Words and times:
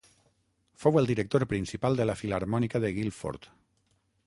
Fou 0.83 0.97
el 1.01 1.09
director 1.11 1.45
principal 1.51 1.99
de 2.01 2.09
la 2.11 2.17
filharmònica 2.23 2.83
de 2.87 2.93
Guildford. 2.99 3.49